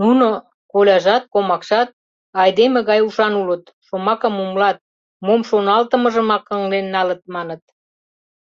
Нуно, 0.00 0.28
коляжат, 0.72 1.22
комакшат, 1.34 1.88
айдеме 2.42 2.80
гай 2.88 3.00
ушан 3.08 3.32
улыт, 3.42 3.64
шомакым 3.86 4.34
умылат, 4.44 4.78
мом 5.26 5.40
шоналтымыжымат 5.48 6.44
ыҥлен 6.56 6.86
налыт, 6.94 7.22
маныт. 7.34 7.62